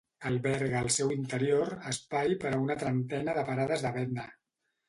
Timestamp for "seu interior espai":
0.95-2.33